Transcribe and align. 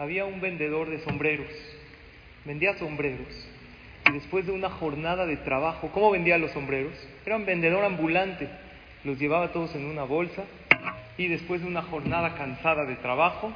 había 0.00 0.24
un 0.24 0.40
vendedor 0.40 0.90
de 0.90 0.98
sombreros. 1.04 1.46
Vendía 2.44 2.76
sombreros. 2.78 3.28
Y 4.06 4.12
después 4.12 4.46
de 4.46 4.50
una 4.50 4.70
jornada 4.70 5.26
de 5.26 5.36
trabajo, 5.36 5.90
¿cómo 5.92 6.10
vendía 6.10 6.38
los 6.38 6.50
sombreros? 6.50 6.94
Era 7.24 7.36
un 7.36 7.46
vendedor 7.46 7.84
ambulante. 7.84 8.48
Los 9.04 9.20
llevaba 9.20 9.52
todos 9.52 9.72
en 9.76 9.84
una 9.84 10.02
bolsa 10.02 10.42
y 11.16 11.28
después 11.28 11.60
de 11.60 11.68
una 11.68 11.82
jornada 11.82 12.34
cansada 12.34 12.84
de 12.84 12.96
trabajo, 12.96 13.52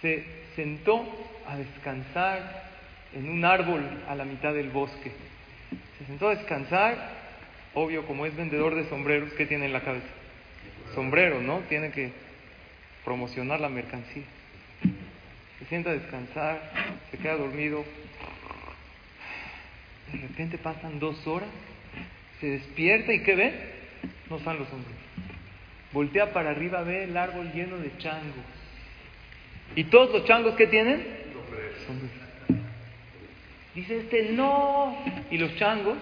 se 0.00 0.24
sentó 0.54 1.04
a 1.48 1.56
descansar 1.56 2.70
en 3.14 3.28
un 3.28 3.44
árbol 3.44 3.82
a 4.06 4.14
la 4.14 4.24
mitad 4.24 4.54
del 4.54 4.70
bosque 4.70 5.10
se 5.98 6.06
sentó 6.06 6.28
a 6.28 6.34
descansar, 6.34 6.96
obvio 7.74 8.06
como 8.06 8.26
es 8.26 8.36
vendedor 8.36 8.74
de 8.74 8.88
sombreros, 8.88 9.32
¿qué 9.34 9.46
tiene 9.46 9.66
en 9.66 9.72
la 9.72 9.80
cabeza? 9.80 10.06
Sombrero, 10.94 11.40
¿no? 11.40 11.60
Tiene 11.68 11.90
que 11.90 12.12
promocionar 13.04 13.60
la 13.60 13.68
mercancía. 13.68 14.24
Se 15.64 15.70
sienta 15.70 15.88
a 15.88 15.94
descansar, 15.94 16.60
se 17.10 17.16
queda 17.16 17.36
dormido. 17.36 17.82
De 20.12 20.18
repente 20.18 20.58
pasan 20.58 20.98
dos 20.98 21.26
horas, 21.26 21.48
se 22.38 22.48
despierta 22.48 23.14
y 23.14 23.22
¿qué 23.22 23.34
ve? 23.34 23.54
No 24.28 24.36
están 24.36 24.58
los 24.58 24.68
sombreros. 24.68 25.00
Voltea 25.92 26.34
para 26.34 26.50
arriba, 26.50 26.82
ve 26.82 27.04
el 27.04 27.16
árbol 27.16 27.50
lleno 27.54 27.78
de 27.78 27.96
changos. 27.96 28.44
¿Y 29.74 29.84
todos 29.84 30.12
los 30.12 30.26
changos 30.26 30.54
que 30.54 30.66
tienen? 30.66 31.02
Sombreros. 31.86 32.12
Dice 33.74 34.00
este, 34.00 34.32
no. 34.32 35.02
Y 35.30 35.38
los 35.38 35.56
changos, 35.56 35.96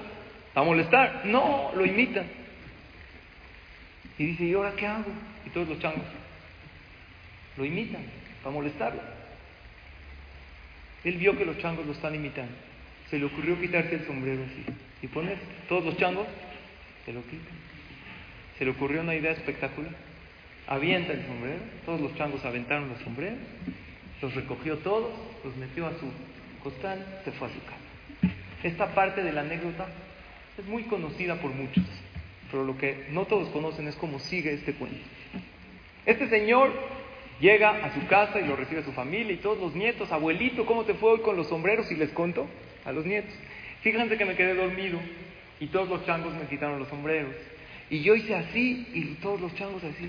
a 0.57 0.63
molestar, 0.65 1.23
no, 1.27 1.71
lo 1.77 1.87
imitan. 1.87 2.27
Y 4.19 4.27
dice, 4.27 4.43
¿y 4.43 4.55
ahora 4.55 4.73
qué 4.77 4.89
hago? 4.89 5.13
Y 5.47 5.51
todos 5.51 5.69
los 5.69 5.79
changos 5.79 6.03
lo 7.57 7.65
imitan, 7.65 8.03
para 8.43 8.53
molestarlo. 8.53 9.22
Él 11.05 11.17
vio 11.17 11.36
que 11.36 11.45
los 11.45 11.58
changos 11.58 11.86
lo 11.86 11.92
están 11.92 12.14
imitando. 12.14 12.53
Se 13.11 13.19
le 13.19 13.27
ocurrió 13.27 13.61
quitarse 13.61 13.95
el 13.95 14.06
sombrero 14.06 14.42
así. 14.45 14.64
Y 15.03 15.08
poner, 15.08 15.36
todos 15.69 15.84
los 15.84 15.97
changos 15.97 16.27
se 17.05 17.12
lo 17.12 17.22
quitan. 17.22 17.56
Se 18.58 18.64
le 18.64 18.70
ocurrió 18.70 19.00
una 19.00 19.14
idea 19.14 19.33
espectacular. 19.33 19.92
Avienta 20.67 21.12
el 21.12 21.27
sombrero, 21.27 21.61
todos 21.84 22.00
los 22.00 22.14
changos 22.17 22.45
aventaron 22.45 22.89
los 22.89 23.00
sombreros, 23.00 23.39
los 24.20 24.34
recogió 24.34 24.78
todos, 24.78 25.12
los 25.45 25.56
metió 25.56 25.86
a 25.86 25.92
su 25.98 26.06
costal, 26.62 27.05
se 27.25 27.33
fue 27.33 27.48
a 27.48 27.50
su 27.50 27.61
casa. 27.64 28.34
Esta 28.62 28.95
parte 28.95 29.25
de 29.25 29.33
la 29.33 29.41
anécdota 29.41 29.89
es 30.56 30.64
muy 30.67 30.84
conocida 30.84 31.41
por 31.41 31.50
muchos, 31.50 31.84
pero 32.50 32.64
lo 32.64 32.78
que 32.78 33.06
no 33.11 33.25
todos 33.25 33.48
conocen 33.48 33.89
es 33.89 33.97
cómo 33.97 34.20
sigue 34.20 34.55
este 34.55 34.75
cuento. 34.75 35.00
Este 36.06 36.28
señor 36.28 36.73
llega 37.43 37.85
a 37.85 37.93
su 37.93 38.07
casa 38.07 38.41
y 38.41 38.47
lo 38.47 38.55
recibe 38.55 38.85
su 38.85 38.93
familia 38.93 39.33
y 39.33 39.39
todos 39.39 39.59
los 39.59 39.75
nietos, 39.75 40.11
abuelito, 40.12 40.65
¿cómo 40.65 40.85
te 40.85 40.95
fue 40.95 41.11
hoy 41.11 41.21
con 41.21 41.37
los 41.37 41.48
sombreros? 41.48 41.91
Y 41.91 41.97
les 41.97 42.11
conto 42.11 42.47
a 42.85 42.93
los 42.93 43.05
nietos. 43.05 43.35
Fíjense 43.83 44.17
que 44.17 44.25
me 44.25 44.37
quedé 44.37 44.55
dormido 44.55 45.01
y 45.59 45.67
todos 45.67 45.89
los 45.89 46.07
changos 46.07 46.33
me 46.35 46.47
quitaron 46.47 46.79
los 46.79 46.89
sombreros. 46.89 47.35
Y 47.91 48.03
yo 48.03 48.14
hice 48.14 48.36
así 48.36 48.86
y 48.95 49.14
todos 49.20 49.41
los 49.41 49.55
changos 49.57 49.83
así. 49.83 50.08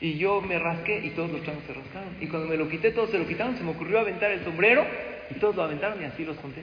Y 0.00 0.18
yo 0.18 0.42
me 0.42 0.58
rasqué 0.58 1.00
y 1.04 1.10
todos 1.10 1.30
los 1.30 1.42
changos 1.42 1.64
se 1.66 1.72
rascaron. 1.72 2.16
Y 2.20 2.26
cuando 2.26 2.48
me 2.48 2.56
lo 2.58 2.68
quité, 2.68 2.90
todos 2.90 3.10
se 3.10 3.18
lo 3.18 3.26
quitaron, 3.26 3.56
se 3.56 3.64
me 3.64 3.70
ocurrió 3.70 4.00
aventar 4.00 4.30
el 4.30 4.44
sombrero 4.44 4.86
y 5.30 5.34
todos 5.40 5.56
lo 5.56 5.62
aventaron 5.62 6.00
y 6.02 6.04
así 6.04 6.22
los 6.24 6.36
conté. 6.36 6.62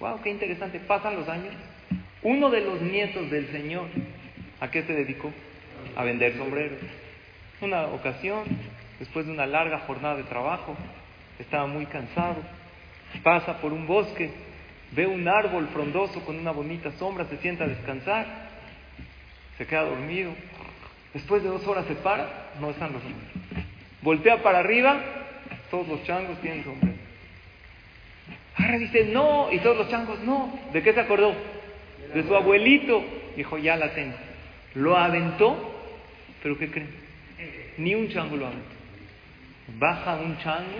¡Wow! 0.00 0.22
¡Qué 0.22 0.30
interesante! 0.30 0.80
Pasan 0.80 1.16
los 1.16 1.28
años. 1.28 1.52
Uno 2.22 2.50
de 2.50 2.62
los 2.62 2.80
nietos 2.80 3.30
del 3.30 3.46
Señor, 3.48 3.88
¿a 4.58 4.70
qué 4.70 4.82
se 4.82 4.94
dedicó? 4.94 5.30
A 5.96 6.02
vender 6.02 6.34
sombreros. 6.38 6.78
Una 7.60 7.86
ocasión, 7.88 8.44
después 8.98 9.26
de 9.26 9.32
una 9.32 9.46
larga 9.46 9.80
jornada 9.80 10.16
de 10.16 10.24
trabajo, 10.24 10.76
estaba 11.38 11.66
muy 11.66 11.86
cansado, 11.86 12.36
pasa 13.22 13.58
por 13.60 13.72
un 13.72 13.86
bosque, 13.86 14.30
ve 14.92 15.06
un 15.06 15.28
árbol 15.28 15.68
frondoso 15.72 16.20
con 16.24 16.38
una 16.38 16.50
bonita 16.50 16.92
sombra, 16.92 17.26
se 17.26 17.38
sienta 17.38 17.64
a 17.64 17.68
descansar, 17.68 18.26
se 19.58 19.66
queda 19.66 19.82
dormido. 19.82 20.32
Después 21.12 21.42
de 21.42 21.48
dos 21.48 21.66
horas 21.66 21.86
se 21.86 21.94
para, 21.94 22.50
no 22.60 22.70
están 22.70 22.92
los 22.92 23.02
sombreros. 23.02 23.68
Voltea 24.02 24.42
para 24.42 24.58
arriba, 24.58 25.00
todos 25.70 25.88
los 25.88 26.04
changos 26.04 26.40
tienen 26.40 26.64
sombrero. 26.64 26.94
Ahora 28.56 28.78
dice, 28.78 29.06
no, 29.06 29.50
y 29.52 29.58
todos 29.58 29.76
los 29.76 29.90
changos, 29.90 30.20
no. 30.20 30.58
¿De 30.72 30.82
qué 30.82 30.92
se 30.92 31.00
acordó? 31.00 31.34
De 32.12 32.22
su 32.22 32.34
abuelito. 32.34 33.04
Dijo, 33.36 33.58
ya 33.58 33.76
la 33.76 33.92
tengo. 33.94 34.14
Lo 34.74 34.96
aventó, 34.96 35.74
pero 36.42 36.56
¿qué 36.58 36.70
creen? 36.70 36.90
Ni 37.78 37.94
un 37.94 38.08
chango 38.08 38.36
lo 38.36 38.46
aventó. 38.46 38.73
Baja 39.66 40.16
un 40.16 40.38
chango, 40.38 40.78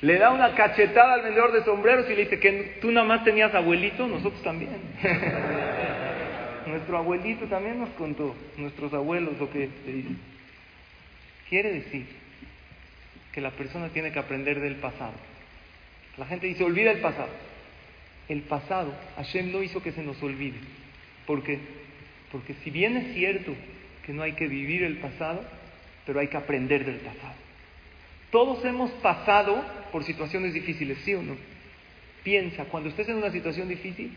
le 0.00 0.18
da 0.18 0.30
una 0.30 0.54
cachetada 0.54 1.14
al 1.14 1.22
vendedor 1.22 1.52
de 1.52 1.64
sombreros 1.64 2.06
y 2.10 2.14
le 2.14 2.24
dice 2.24 2.40
que 2.40 2.78
tú 2.80 2.90
nada 2.90 3.06
más 3.06 3.24
tenías 3.24 3.54
abuelito, 3.54 4.06
nosotros 4.06 4.42
también. 4.42 4.70
Nuestro 6.66 6.98
abuelito 6.98 7.46
también 7.46 7.78
nos 7.78 7.90
contó, 7.90 8.34
nuestros 8.56 8.92
abuelos, 8.94 9.38
lo 9.38 9.50
que 9.50 9.68
te 9.84 9.92
dicen. 9.92 10.18
Quiere 11.48 11.72
decir 11.72 12.06
que 13.32 13.40
la 13.40 13.50
persona 13.50 13.88
tiene 13.90 14.10
que 14.12 14.18
aprender 14.18 14.60
del 14.60 14.76
pasado. 14.76 15.12
La 16.16 16.26
gente 16.26 16.46
dice, 16.46 16.64
olvida 16.64 16.90
el 16.90 17.00
pasado. 17.00 17.30
El 18.28 18.42
pasado, 18.42 18.94
Hashem 19.16 19.52
no 19.52 19.62
hizo 19.62 19.82
que 19.82 19.92
se 19.92 20.02
nos 20.02 20.22
olvide. 20.22 20.58
¿Por 21.26 21.42
qué? 21.42 21.58
Porque 22.30 22.54
si 22.64 22.70
bien 22.70 22.96
es 22.96 23.14
cierto 23.14 23.54
que 24.04 24.12
no 24.12 24.22
hay 24.22 24.32
que 24.32 24.48
vivir 24.48 24.82
el 24.82 24.98
pasado, 24.98 25.44
pero 26.06 26.20
hay 26.20 26.28
que 26.28 26.36
aprender 26.36 26.84
del 26.84 26.96
pasado. 26.96 27.34
Todos 28.32 28.64
hemos 28.64 28.90
pasado 28.92 29.62
por 29.92 30.04
situaciones 30.04 30.54
difíciles, 30.54 30.96
¿sí 31.04 31.12
o 31.12 31.22
no? 31.22 31.36
Piensa, 32.24 32.64
cuando 32.64 32.88
estés 32.88 33.06
en 33.10 33.16
una 33.16 33.30
situación 33.30 33.68
difícil, 33.68 34.10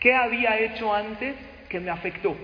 ¿qué 0.00 0.12
había 0.12 0.58
hecho 0.58 0.92
antes 0.92 1.36
que 1.68 1.78
me 1.78 1.92
afectó? 1.92 2.36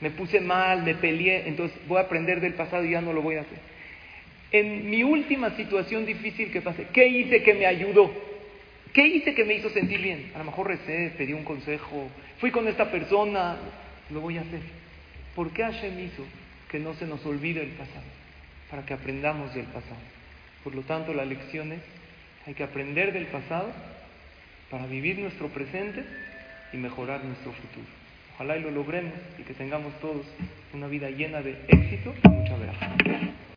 Me 0.00 0.10
puse 0.10 0.40
mal, 0.40 0.82
me 0.82 0.96
peleé, 0.96 1.46
entonces 1.46 1.78
voy 1.86 1.98
a 1.98 2.02
aprender 2.02 2.40
del 2.40 2.54
pasado 2.54 2.84
y 2.84 2.90
ya 2.90 3.00
no 3.00 3.12
lo 3.12 3.22
voy 3.22 3.36
a 3.36 3.42
hacer. 3.42 3.60
En 4.50 4.90
mi 4.90 5.04
última 5.04 5.50
situación 5.50 6.04
difícil 6.04 6.50
que 6.50 6.62
pasé, 6.62 6.88
¿qué 6.92 7.06
hice 7.06 7.44
que 7.44 7.54
me 7.54 7.66
ayudó? 7.66 8.10
¿Qué 8.92 9.06
hice 9.06 9.36
que 9.36 9.44
me 9.44 9.54
hizo 9.54 9.70
sentir 9.70 10.00
bien? 10.00 10.32
A 10.34 10.38
lo 10.38 10.44
mejor 10.44 10.66
recé, 10.66 11.12
pedí 11.16 11.32
un 11.32 11.44
consejo, 11.44 12.08
fui 12.40 12.50
con 12.50 12.66
esta 12.66 12.90
persona, 12.90 13.56
lo 14.10 14.20
voy 14.20 14.38
a 14.38 14.40
hacer. 14.40 14.62
¿Por 15.36 15.52
qué 15.52 15.62
Hashem 15.62 15.96
hizo 16.00 16.24
que 16.68 16.80
no 16.80 16.94
se 16.94 17.06
nos 17.06 17.24
olvide 17.24 17.62
el 17.62 17.70
pasado? 17.70 18.17
Para 18.70 18.84
que 18.84 18.94
aprendamos 18.94 19.54
del 19.54 19.66
pasado. 19.66 20.00
Por 20.64 20.74
lo 20.74 20.82
tanto, 20.82 21.14
la 21.14 21.24
lección 21.24 21.72
es, 21.72 21.80
hay 22.46 22.54
que 22.54 22.64
aprender 22.64 23.12
del 23.12 23.26
pasado 23.26 23.72
para 24.70 24.86
vivir 24.86 25.18
nuestro 25.18 25.48
presente 25.48 26.04
y 26.72 26.76
mejorar 26.76 27.24
nuestro 27.24 27.52
futuro. 27.52 27.86
Ojalá 28.34 28.56
y 28.56 28.62
lo 28.62 28.70
logremos 28.70 29.14
y 29.38 29.42
que 29.42 29.54
tengamos 29.54 29.98
todos 30.00 30.26
una 30.72 30.86
vida 30.86 31.10
llena 31.10 31.40
de 31.42 31.58
éxito 31.68 32.14
y 32.22 32.28
mucha 32.28 32.56
veracidad. 32.56 33.47